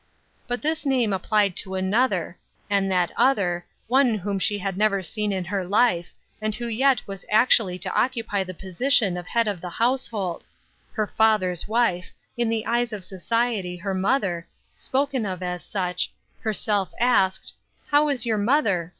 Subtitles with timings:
[0.47, 2.39] But this name applied to another,
[2.71, 7.05] and that other, one whom she had never seen in her life, and who yet
[7.05, 10.43] was actually to occupy the position of head of the household
[10.93, 16.95] her father's wife, in the eyes of society her mother, spoken of as such, herself
[16.99, 17.53] asked,
[17.89, 18.89] "How is your mother?"